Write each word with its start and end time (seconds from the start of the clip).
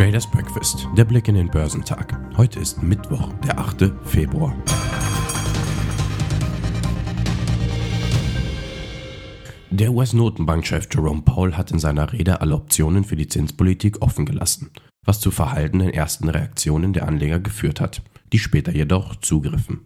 Traders 0.00 0.26
Breakfast, 0.26 0.88
der 0.96 1.04
Blick 1.04 1.28
in 1.28 1.34
den 1.34 1.50
Börsentag. 1.50 2.18
Heute 2.34 2.58
ist 2.58 2.82
Mittwoch, 2.82 3.34
der 3.44 3.58
8. 3.58 3.92
Februar. 4.02 4.56
Der 9.68 9.92
US-Notenbankchef 9.92 10.88
Jerome 10.90 11.20
Powell 11.20 11.52
hat 11.52 11.70
in 11.70 11.78
seiner 11.78 12.14
Rede 12.14 12.40
alle 12.40 12.54
Optionen 12.54 13.04
für 13.04 13.16
die 13.16 13.28
Zinspolitik 13.28 14.00
offen 14.00 14.24
gelassen, 14.24 14.70
was 15.04 15.20
zu 15.20 15.30
verhaltenen 15.30 15.90
ersten 15.90 16.30
Reaktionen 16.30 16.94
der 16.94 17.06
Anleger 17.06 17.38
geführt 17.38 17.78
hat, 17.82 18.00
die 18.32 18.38
später 18.38 18.72
jedoch 18.72 19.16
zugriffen. 19.16 19.80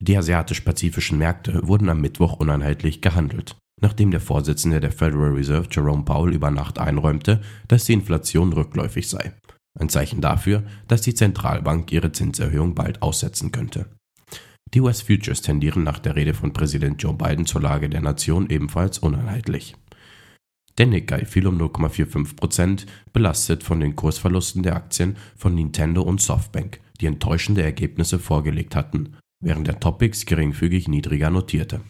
Die 0.00 0.16
asiatisch-pazifischen 0.16 1.16
Märkte 1.16 1.60
wurden 1.62 1.88
am 1.90 2.00
Mittwoch 2.00 2.40
uneinheitlich 2.40 3.02
gehandelt 3.02 3.54
nachdem 3.80 4.10
der 4.10 4.20
Vorsitzende 4.20 4.80
der 4.80 4.92
Federal 4.92 5.32
Reserve 5.32 5.68
Jerome 5.70 6.04
Powell 6.04 6.34
über 6.34 6.50
Nacht 6.50 6.78
einräumte, 6.78 7.40
dass 7.68 7.84
die 7.84 7.92
Inflation 7.92 8.52
rückläufig 8.52 9.08
sei. 9.08 9.32
Ein 9.78 9.88
Zeichen 9.88 10.20
dafür, 10.20 10.64
dass 10.88 11.02
die 11.02 11.14
Zentralbank 11.14 11.92
ihre 11.92 12.12
Zinserhöhung 12.12 12.74
bald 12.74 13.02
aussetzen 13.02 13.52
könnte. 13.52 13.86
Die 14.74 14.80
US 14.80 15.02
Futures 15.02 15.42
tendieren 15.42 15.84
nach 15.84 15.98
der 15.98 16.16
Rede 16.16 16.34
von 16.34 16.52
Präsident 16.52 17.02
Joe 17.02 17.14
Biden 17.14 17.46
zur 17.46 17.60
Lage 17.60 17.88
der 17.88 18.00
Nation 18.00 18.48
ebenfalls 18.50 18.98
uneinheitlich. 18.98 19.76
Der 20.78 20.86
Nikkei 20.86 21.24
fiel 21.24 21.46
um 21.46 21.58
0,45%, 21.58 22.86
belastet 23.12 23.62
von 23.62 23.80
den 23.80 23.96
Kursverlusten 23.96 24.62
der 24.62 24.76
Aktien 24.76 25.16
von 25.36 25.54
Nintendo 25.54 26.02
und 26.02 26.20
Softbank, 26.20 26.80
die 27.00 27.06
enttäuschende 27.06 27.62
Ergebnisse 27.62 28.18
vorgelegt 28.18 28.76
hatten, 28.76 29.16
während 29.42 29.66
der 29.66 29.80
Topics 29.80 30.26
geringfügig 30.26 30.88
niedriger 30.88 31.30
notierte. 31.30 31.80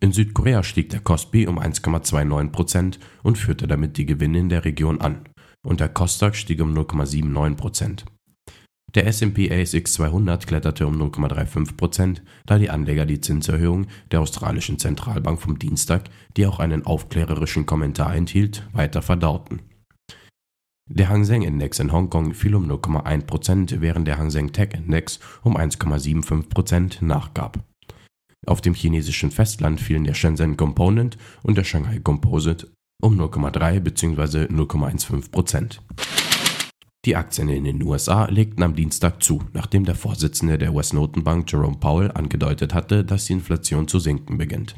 In 0.00 0.12
Südkorea 0.12 0.62
stieg 0.62 0.90
der 0.90 1.00
Kospi 1.00 1.46
um 1.46 1.58
1,29% 1.58 2.98
und 3.22 3.38
führte 3.38 3.66
damit 3.66 3.96
die 3.96 4.06
Gewinne 4.06 4.38
in 4.38 4.48
der 4.48 4.64
Region 4.64 5.00
an, 5.00 5.28
und 5.64 5.80
der 5.80 5.88
Kosdaq 5.88 6.36
stieg 6.36 6.60
um 6.62 6.72
0,79%. 6.72 8.04
Der 8.94 9.06
S&P 9.06 9.50
ASX 9.50 9.92
200 9.94 10.46
kletterte 10.46 10.86
um 10.86 11.00
0,35%, 11.00 12.22
da 12.46 12.58
die 12.58 12.70
Anleger 12.70 13.04
die 13.04 13.20
Zinserhöhung 13.20 13.86
der 14.10 14.20
australischen 14.20 14.78
Zentralbank 14.78 15.40
vom 15.42 15.58
Dienstag, 15.58 16.04
die 16.36 16.46
auch 16.46 16.58
einen 16.58 16.86
aufklärerischen 16.86 17.66
Kommentar 17.66 18.14
enthielt, 18.14 18.66
weiter 18.72 19.02
verdauten. 19.02 19.60
Der 20.90 21.10
Hang 21.10 21.24
Seng 21.24 21.42
Index 21.42 21.80
in 21.80 21.92
Hongkong 21.92 22.32
fiel 22.32 22.54
um 22.54 22.66
0,1%, 22.70 23.82
während 23.82 24.08
der 24.08 24.16
Hang 24.16 24.30
Seng 24.30 24.52
Tech 24.52 24.70
Index 24.72 25.20
um 25.42 25.58
1,75% 25.58 27.04
nachgab. 27.04 27.58
Auf 28.48 28.62
dem 28.62 28.72
chinesischen 28.72 29.30
Festland 29.30 29.78
fielen 29.78 30.04
der 30.04 30.14
Shenzhen 30.14 30.56
Component 30.56 31.18
und 31.42 31.58
der 31.58 31.64
Shanghai 31.64 31.98
Composite 31.98 32.68
um 33.02 33.20
0,3 33.20 33.80
bzw. 33.80 34.46
0,15 34.46 35.30
Prozent. 35.30 35.82
Die 37.04 37.14
Aktien 37.14 37.50
in 37.50 37.64
den 37.64 37.82
USA 37.82 38.24
legten 38.24 38.62
am 38.62 38.74
Dienstag 38.74 39.22
zu, 39.22 39.42
nachdem 39.52 39.84
der 39.84 39.96
Vorsitzende 39.96 40.56
der 40.56 40.72
US-Notenbank 40.72 41.52
Jerome 41.52 41.76
Powell 41.76 42.10
angedeutet 42.12 42.72
hatte, 42.72 43.04
dass 43.04 43.26
die 43.26 43.34
Inflation 43.34 43.86
zu 43.86 43.98
sinken 43.98 44.38
beginnt. 44.38 44.76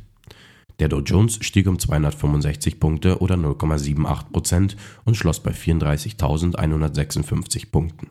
Der 0.81 0.89
Dow 0.89 0.99
Jones 0.99 1.39
stieg 1.41 1.69
um 1.69 1.79
265 1.79 2.81
Punkte 2.81 3.21
oder 3.21 3.37
0,78 3.37 4.33
Prozent 4.33 4.77
und 5.05 5.17
schloss 5.17 5.41
bei 5.41 5.53
34.156 5.53 7.71
Punkten. 7.71 8.09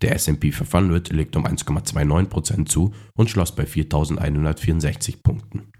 Der 0.00 0.14
S&P 0.14 0.52
500 0.52 1.12
legte 1.12 1.38
um 1.38 1.46
1,29% 1.46 2.66
zu 2.66 2.94
und 3.14 3.30
schloss 3.30 3.54
bei 3.54 3.64
4.164 3.64 5.22
Punkten. 5.22 5.70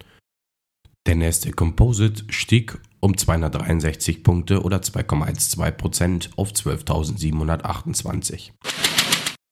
Der 1.07 1.17
Nasdaq 1.17 1.57
Composite 1.57 2.25
stieg 2.29 2.79
um 3.01 3.17
263 3.17 4.23
Punkte 4.23 4.63
oder 4.63 4.79
2,12% 4.79 6.31
auf 6.36 6.53
12.728. 6.53 8.53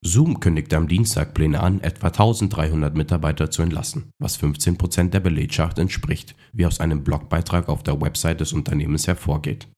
Zoom 0.02 0.40
kündigte 0.40 0.78
am 0.78 0.88
Dienstag 0.88 1.34
Pläne 1.34 1.60
an, 1.60 1.80
etwa 1.80 2.06
1300 2.06 2.96
Mitarbeiter 2.96 3.50
zu 3.50 3.62
entlassen, 3.62 4.12
was 4.18 4.40
15% 4.40 5.10
der 5.10 5.20
Belegschaft 5.20 5.78
entspricht, 5.78 6.34
wie 6.52 6.64
aus 6.64 6.80
einem 6.80 7.04
Blogbeitrag 7.04 7.68
auf 7.68 7.82
der 7.82 8.00
Website 8.00 8.40
des 8.40 8.54
Unternehmens 8.54 9.06
hervorgeht. 9.06 9.68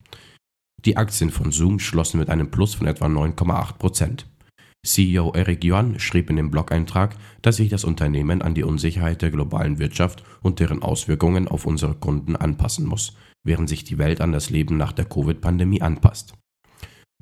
Die 0.84 0.96
Aktien 0.96 1.30
von 1.30 1.50
Zoom 1.50 1.80
schlossen 1.80 2.18
mit 2.18 2.28
einem 2.28 2.50
Plus 2.50 2.74
von 2.74 2.86
etwa 2.86 3.06
9,8%. 3.06 4.24
CEO 4.84 5.32
Eric 5.34 5.64
Yuan 5.64 6.00
schrieb 6.00 6.28
in 6.28 6.34
dem 6.34 6.50
Blog-Eintrag, 6.50 7.14
dass 7.40 7.56
sich 7.56 7.68
das 7.68 7.84
Unternehmen 7.84 8.42
an 8.42 8.54
die 8.54 8.64
Unsicherheit 8.64 9.22
der 9.22 9.30
globalen 9.30 9.78
Wirtschaft 9.78 10.24
und 10.42 10.58
deren 10.58 10.82
Auswirkungen 10.82 11.46
auf 11.46 11.66
unsere 11.66 11.94
Kunden 11.94 12.34
anpassen 12.34 12.86
muss, 12.86 13.16
während 13.44 13.68
sich 13.68 13.84
die 13.84 13.98
Welt 13.98 14.20
an 14.20 14.32
das 14.32 14.50
Leben 14.50 14.76
nach 14.76 14.90
der 14.90 15.04
Covid-Pandemie 15.04 15.82
anpasst. 15.82 16.34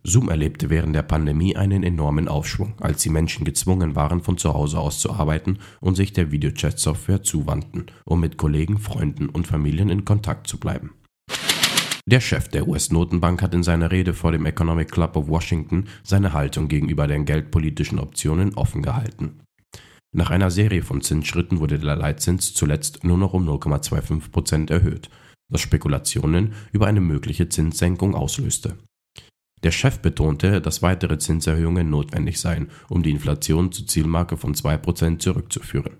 Zoom 0.03 0.31
erlebte 0.31 0.71
während 0.71 0.97
der 0.97 1.03
Pandemie 1.03 1.54
einen 1.54 1.82
enormen 1.82 2.28
Aufschwung, 2.28 2.72
als 2.81 3.03
die 3.03 3.10
Menschen 3.10 3.44
gezwungen 3.44 3.94
waren, 3.94 4.22
von 4.22 4.38
zu 4.38 4.54
Hause 4.54 4.78
aus 4.78 4.98
zu 4.98 5.12
arbeiten 5.12 5.59
und 5.81 5.97
sich 5.97 6.15
der 6.15 6.32
Videochat-Software 6.32 7.22
zuwandten, 7.22 7.87
um 8.06 8.21
mit 8.21 8.38
Kollegen, 8.38 8.78
Freunden 8.78 9.28
und 9.28 9.47
Familien 9.47 9.91
in 9.91 10.06
Kontakt 10.06 10.47
zu 10.47 10.59
bleiben. 10.59 10.92
Der 12.10 12.19
Chef 12.19 12.48
der 12.48 12.66
US-Notenbank 12.66 13.41
hat 13.41 13.54
in 13.54 13.62
seiner 13.62 13.93
Rede 13.93 14.15
vor 14.15 14.32
dem 14.32 14.44
Economic 14.44 14.91
Club 14.91 15.15
of 15.15 15.28
Washington 15.28 15.87
seine 16.03 16.32
Haltung 16.32 16.66
gegenüber 16.66 17.06
den 17.06 17.25
geldpolitischen 17.25 18.00
Optionen 18.00 18.54
offen 18.54 18.82
gehalten. 18.82 19.38
Nach 20.12 20.31
einer 20.31 20.50
Serie 20.50 20.82
von 20.82 21.03
Zinsschritten 21.03 21.60
wurde 21.60 21.78
der 21.78 21.94
Leitzins 21.94 22.53
zuletzt 22.53 23.04
nur 23.04 23.16
noch 23.16 23.32
um 23.32 23.48
0,25% 23.48 24.72
erhöht, 24.72 25.09
was 25.53 25.60
Spekulationen 25.60 26.54
über 26.72 26.88
eine 26.88 27.00
mögliche 27.00 27.48
Zinssenkung 27.48 28.16
auslöste. 28.16 28.77
Der 29.62 29.71
Chef 29.71 30.00
betonte, 30.00 30.60
dass 30.60 30.82
weitere 30.82 31.16
Zinserhöhungen 31.16 31.91
notwendig 31.91 32.41
seien, 32.41 32.72
um 32.88 33.04
die 33.04 33.12
Inflation 33.12 33.71
zur 33.71 33.87
Zielmarke 33.87 34.37
von 34.37 34.56
2% 34.56 35.21
zurückzuführen. 35.21 35.98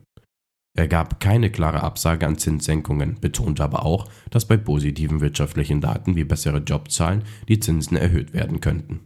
Er 0.81 0.89
gab 0.89 1.21
keine 1.21 1.51
klare 1.51 1.83
Absage 1.83 2.27
an 2.27 2.39
Zinssenkungen, 2.39 3.21
betonte 3.21 3.63
aber 3.63 3.85
auch, 3.85 4.09
dass 4.31 4.47
bei 4.47 4.57
positiven 4.57 5.21
wirtschaftlichen 5.21 5.83
Daten 5.83 6.17
wie 6.17 6.25
bessere 6.25 6.57
Jobzahlen 6.57 7.25
die 7.51 7.61
Zinsen 7.61 7.99
erhöht 7.99 8.33
werden 8.33 8.63
könnten. 8.63 9.01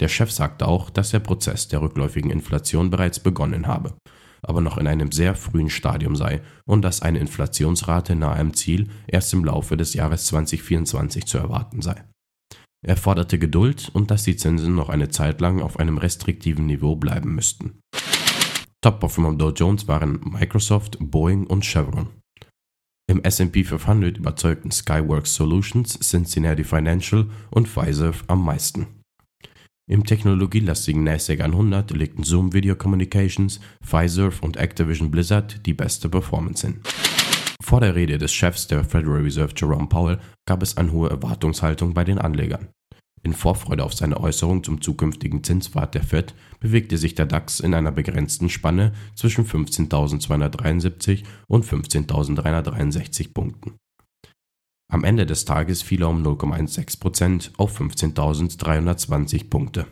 Der 0.00 0.08
Chef 0.08 0.30
sagte 0.30 0.66
auch, 0.66 0.88
dass 0.88 1.10
der 1.10 1.18
Prozess 1.18 1.68
der 1.68 1.82
rückläufigen 1.82 2.30
Inflation 2.30 2.88
bereits 2.88 3.20
begonnen 3.20 3.66
habe, 3.66 3.98
aber 4.40 4.62
noch 4.62 4.78
in 4.78 4.86
einem 4.86 5.12
sehr 5.12 5.34
frühen 5.34 5.68
Stadium 5.68 6.16
sei 6.16 6.40
und 6.64 6.80
dass 6.80 7.02
eine 7.02 7.18
Inflationsrate 7.18 8.14
nahe 8.14 8.38
am 8.38 8.54
Ziel 8.54 8.88
erst 9.08 9.34
im 9.34 9.44
Laufe 9.44 9.76
des 9.76 9.92
Jahres 9.92 10.24
2024 10.24 11.26
zu 11.26 11.36
erwarten 11.36 11.82
sei. 11.82 12.02
Er 12.82 12.96
forderte 12.96 13.38
Geduld 13.38 13.90
und 13.92 14.10
dass 14.10 14.22
die 14.22 14.36
Zinsen 14.36 14.74
noch 14.74 14.88
eine 14.88 15.10
Zeit 15.10 15.42
lang 15.42 15.60
auf 15.60 15.78
einem 15.78 15.98
restriktiven 15.98 16.64
Niveau 16.64 16.96
bleiben 16.96 17.34
müssten. 17.34 17.80
Top-Performer 18.88 19.34
Dow 19.34 19.50
Jones 19.50 19.86
waren 19.86 20.18
Microsoft, 20.24 20.96
Boeing 20.98 21.46
und 21.46 21.62
Chevron. 21.62 22.08
Im 23.06 23.22
S&P 23.22 23.62
500 23.62 24.16
überzeugten 24.16 24.70
Skyworks 24.70 25.34
Solutions, 25.34 25.98
Cincinnati 26.00 26.64
Financial 26.64 27.26
und 27.50 27.68
Pfizer 27.68 28.12
am 28.28 28.42
meisten. 28.42 28.86
Im 29.90 30.04
technologielastigen 30.04 31.04
NASDAQ 31.04 31.42
100 31.42 31.90
legten 31.90 32.24
Zoom 32.24 32.54
Video 32.54 32.76
Communications, 32.76 33.60
Pfizer 33.84 34.30
und 34.40 34.56
Activision 34.56 35.10
Blizzard 35.10 35.66
die 35.66 35.74
beste 35.74 36.08
Performance 36.08 36.66
hin. 36.66 36.80
Vor 37.62 37.82
der 37.82 37.94
Rede 37.94 38.16
des 38.16 38.32
Chefs 38.32 38.68
der 38.68 38.84
Federal 38.84 39.20
Reserve 39.20 39.52
Jerome 39.54 39.88
Powell 39.88 40.18
gab 40.46 40.62
es 40.62 40.78
eine 40.78 40.92
hohe 40.92 41.10
Erwartungshaltung 41.10 41.92
bei 41.92 42.04
den 42.04 42.16
Anlegern. 42.16 42.68
In 43.22 43.32
Vorfreude 43.32 43.84
auf 43.84 43.94
seine 43.94 44.20
Äußerung 44.20 44.62
zum 44.64 44.80
zukünftigen 44.80 45.42
Zinspfad 45.42 45.94
der 45.94 46.02
Fed 46.02 46.34
bewegte 46.60 46.96
sich 46.98 47.14
der 47.14 47.26
DAX 47.26 47.60
in 47.60 47.74
einer 47.74 47.92
begrenzten 47.92 48.48
Spanne 48.48 48.92
zwischen 49.14 49.44
15.273 49.46 51.24
und 51.48 51.64
15.363 51.64 53.32
Punkten. 53.32 53.76
Am 54.90 55.04
Ende 55.04 55.26
des 55.26 55.44
Tages 55.44 55.82
fiel 55.82 56.02
er 56.02 56.08
um 56.08 56.22
0,16% 56.22 57.50
auf 57.58 57.78
15.320 57.78 59.50
Punkte. 59.50 59.86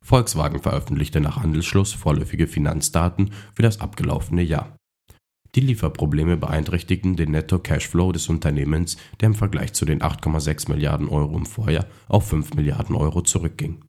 Volkswagen 0.00 0.60
veröffentlichte 0.60 1.20
nach 1.20 1.38
Handelsschluss 1.38 1.92
vorläufige 1.92 2.46
Finanzdaten 2.46 3.32
für 3.54 3.62
das 3.62 3.80
abgelaufene 3.80 4.42
Jahr. 4.42 4.76
Die 5.56 5.62
Lieferprobleme 5.62 6.36
beeinträchtigten 6.36 7.16
den 7.16 7.30
Netto-Cashflow 7.30 8.12
des 8.12 8.28
Unternehmens, 8.28 8.98
der 9.20 9.28
im 9.28 9.34
Vergleich 9.34 9.72
zu 9.72 9.86
den 9.86 10.00
8,6 10.00 10.70
Milliarden 10.70 11.08
Euro 11.08 11.34
im 11.34 11.46
Vorjahr 11.46 11.86
auf 12.08 12.28
5 12.28 12.52
Milliarden 12.54 12.94
Euro 12.94 13.22
zurückging. 13.22 13.82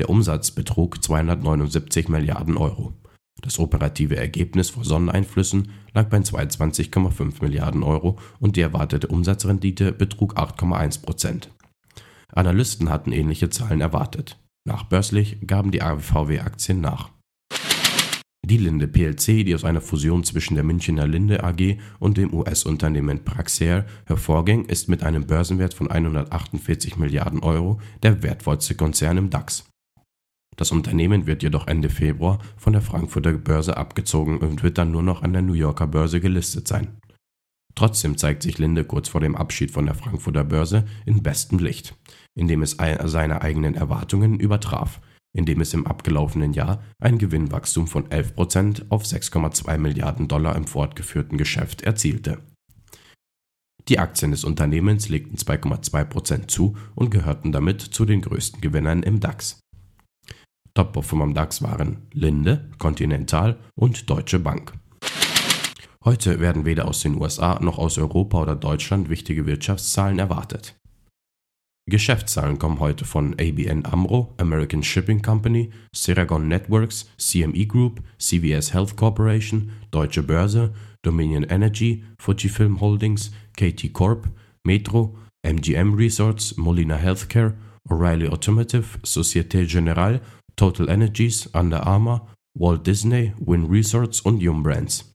Der 0.00 0.10
Umsatz 0.10 0.50
betrug 0.50 1.02
279 1.02 2.08
Milliarden 2.08 2.56
Euro. 2.56 2.92
Das 3.40 3.60
operative 3.60 4.16
Ergebnis 4.16 4.70
vor 4.70 4.84
Sonneneinflüssen 4.84 5.70
lag 5.94 6.08
bei 6.08 6.18
22,5 6.18 7.40
Milliarden 7.40 7.84
Euro 7.84 8.18
und 8.40 8.56
die 8.56 8.62
erwartete 8.62 9.06
Umsatzrendite 9.06 9.92
betrug 9.92 10.36
8,1 10.36 11.02
Prozent. 11.02 11.52
Analysten 12.32 12.90
hatten 12.90 13.12
ähnliche 13.12 13.48
Zahlen 13.48 13.80
erwartet. 13.80 14.38
Nachbörslich 14.64 15.38
gaben 15.46 15.70
die 15.70 15.82
AVW-Aktien 15.82 16.80
nach. 16.80 17.15
Die 18.48 18.58
Linde 18.58 18.86
plc, 18.86 19.44
die 19.44 19.56
aus 19.56 19.64
einer 19.64 19.80
Fusion 19.80 20.22
zwischen 20.22 20.54
der 20.54 20.62
Münchner 20.62 21.08
Linde 21.08 21.42
AG 21.42 21.78
und 21.98 22.16
dem 22.16 22.32
US-Unternehmen 22.32 23.24
Praxair 23.24 23.86
hervorging, 24.04 24.66
ist 24.66 24.88
mit 24.88 25.02
einem 25.02 25.26
Börsenwert 25.26 25.74
von 25.74 25.90
148 25.90 26.96
Milliarden 26.96 27.40
Euro 27.40 27.80
der 28.04 28.22
wertvollste 28.22 28.76
Konzern 28.76 29.16
im 29.16 29.30
DAX. 29.30 29.64
Das 30.56 30.70
Unternehmen 30.70 31.26
wird 31.26 31.42
jedoch 31.42 31.66
Ende 31.66 31.90
Februar 31.90 32.38
von 32.56 32.72
der 32.72 32.82
Frankfurter 32.82 33.32
Börse 33.32 33.76
abgezogen 33.76 34.38
und 34.38 34.62
wird 34.62 34.78
dann 34.78 34.92
nur 34.92 35.02
noch 35.02 35.24
an 35.24 35.32
der 35.32 35.42
New 35.42 35.54
Yorker 35.54 35.88
Börse 35.88 36.20
gelistet 36.20 36.68
sein. 36.68 36.98
Trotzdem 37.74 38.16
zeigt 38.16 38.44
sich 38.44 38.58
Linde 38.58 38.84
kurz 38.84 39.08
vor 39.08 39.20
dem 39.20 39.34
Abschied 39.34 39.72
von 39.72 39.86
der 39.86 39.96
Frankfurter 39.96 40.44
Börse 40.44 40.84
in 41.04 41.20
bestem 41.24 41.58
Licht, 41.58 41.96
indem 42.36 42.62
es 42.62 42.76
seine 43.06 43.42
eigenen 43.42 43.74
Erwartungen 43.74 44.38
übertraf 44.38 45.00
indem 45.36 45.60
es 45.60 45.74
im 45.74 45.86
abgelaufenen 45.86 46.54
Jahr 46.54 46.82
ein 46.98 47.18
Gewinnwachstum 47.18 47.86
von 47.86 48.08
11% 48.08 48.86
auf 48.88 49.04
6,2 49.04 49.76
Milliarden 49.76 50.28
Dollar 50.28 50.56
im 50.56 50.66
fortgeführten 50.66 51.36
Geschäft 51.36 51.82
erzielte. 51.82 52.38
Die 53.88 53.98
Aktien 53.98 54.30
des 54.30 54.44
Unternehmens 54.44 55.10
legten 55.10 55.36
2,2% 55.36 56.48
zu 56.48 56.76
und 56.94 57.10
gehörten 57.10 57.52
damit 57.52 57.82
zu 57.82 58.06
den 58.06 58.22
größten 58.22 58.62
Gewinnern 58.62 59.02
im 59.02 59.20
DAX. 59.20 59.60
Top-Performer 60.74 61.24
am 61.24 61.34
DAX 61.34 61.62
waren 61.62 62.08
Linde, 62.12 62.70
Continental 62.78 63.58
und 63.74 64.08
Deutsche 64.08 64.38
Bank. 64.38 64.72
Heute 66.02 66.40
werden 66.40 66.64
weder 66.64 66.88
aus 66.88 67.00
den 67.00 67.20
USA 67.20 67.60
noch 67.60 67.78
aus 67.78 67.98
Europa 67.98 68.40
oder 68.40 68.56
Deutschland 68.56 69.10
wichtige 69.10 69.46
Wirtschaftszahlen 69.46 70.18
erwartet. 70.18 70.76
Geschäftszahlen 71.88 72.58
kommen 72.58 72.80
heute 72.80 73.04
von 73.04 73.34
ABN 73.34 73.86
AMRO, 73.86 74.34
American 74.38 74.82
Shipping 74.82 75.22
Company, 75.22 75.70
Ceragon 75.94 76.48
Networks, 76.48 77.08
CME 77.16 77.64
Group, 77.66 78.02
CVS 78.18 78.74
Health 78.74 78.96
Corporation, 78.96 79.70
Deutsche 79.92 80.24
Börse, 80.24 80.74
Dominion 81.02 81.44
Energy, 81.44 82.02
Fujifilm 82.18 82.80
Holdings, 82.80 83.30
KT 83.56 83.92
Corp, 83.92 84.28
Metro, 84.64 85.16
MGM 85.44 85.94
Resorts, 85.94 86.56
Molina 86.56 86.96
Healthcare, 86.96 87.54
O'Reilly 87.88 88.28
Automotive, 88.28 88.98
Societe 89.04 89.64
Generale, 89.64 90.20
Total 90.56 90.88
Energies, 90.88 91.46
Under 91.54 91.86
Armour, 91.86 92.26
Walt 92.58 92.84
Disney, 92.84 93.32
Win 93.38 93.66
Resorts 93.66 94.20
und 94.20 94.40
Yum 94.40 94.64
Brands. 94.64 95.12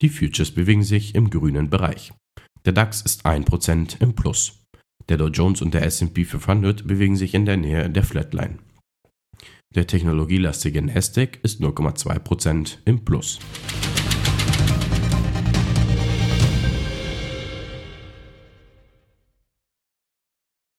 Die 0.00 0.08
Futures 0.08 0.50
bewegen 0.52 0.84
sich 0.84 1.14
im 1.14 1.28
grünen 1.28 1.68
Bereich. 1.68 2.14
Der 2.64 2.72
DAX 2.72 3.02
ist 3.02 3.26
1% 3.26 4.00
im 4.00 4.14
Plus. 4.14 4.59
Der 5.10 5.16
Dow 5.16 5.26
Jones 5.26 5.60
und 5.60 5.74
der 5.74 5.82
S&P 5.82 6.24
500 6.24 6.86
bewegen 6.86 7.16
sich 7.16 7.34
in 7.34 7.44
der 7.44 7.56
Nähe 7.56 7.90
der 7.90 8.04
Flatline. 8.04 8.58
Der 9.74 9.88
technologielastige 9.88 10.82
Nasdaq 10.82 11.40
ist 11.42 11.60
0,2% 11.60 12.78
im 12.84 13.04
Plus. 13.04 13.40